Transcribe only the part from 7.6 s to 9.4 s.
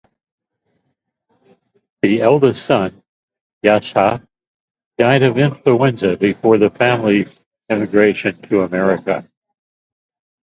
emigration to America.